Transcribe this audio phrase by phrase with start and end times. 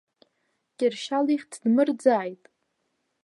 [0.77, 2.43] Кьыршьал ихьӡ дмырӡааит.